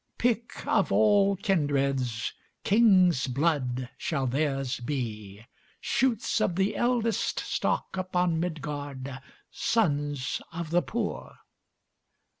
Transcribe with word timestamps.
Pick 0.17 0.65
of 0.65 0.91
all 0.91 1.35
kindreds, 1.35 2.33
King's 2.63 3.27
blood 3.27 3.87
shall 3.99 4.25
theirs 4.25 4.79
be, 4.79 5.45
Shoots 5.79 6.41
of 6.41 6.55
the 6.55 6.73
eldestStock 6.75 7.85
upon 7.95 8.39
Midgard, 8.39 9.21
Sons 9.51 10.41
of 10.51 10.71
the 10.71 10.81
poor. 10.81 11.37